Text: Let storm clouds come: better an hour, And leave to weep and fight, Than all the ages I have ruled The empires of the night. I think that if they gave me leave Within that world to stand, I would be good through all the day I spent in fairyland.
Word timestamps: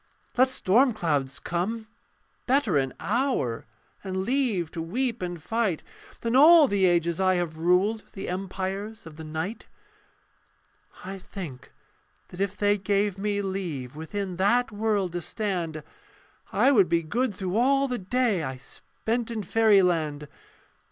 Let 0.35 0.49
storm 0.49 0.93
clouds 0.93 1.37
come: 1.39 1.85
better 2.47 2.75
an 2.75 2.91
hour, 2.99 3.67
And 4.03 4.17
leave 4.17 4.71
to 4.71 4.81
weep 4.81 5.21
and 5.21 5.39
fight, 5.39 5.83
Than 6.21 6.35
all 6.35 6.67
the 6.67 6.87
ages 6.87 7.19
I 7.21 7.35
have 7.35 7.59
ruled 7.59 8.05
The 8.13 8.27
empires 8.27 9.05
of 9.05 9.15
the 9.17 9.23
night. 9.23 9.67
I 11.05 11.19
think 11.19 11.71
that 12.29 12.41
if 12.41 12.57
they 12.57 12.79
gave 12.79 13.19
me 13.19 13.43
leave 13.43 13.95
Within 13.95 14.37
that 14.37 14.71
world 14.71 15.11
to 15.11 15.21
stand, 15.21 15.83
I 16.51 16.71
would 16.71 16.89
be 16.89 17.03
good 17.03 17.35
through 17.35 17.55
all 17.57 17.87
the 17.87 17.99
day 17.99 18.41
I 18.43 18.57
spent 18.57 19.29
in 19.29 19.43
fairyland. 19.43 20.27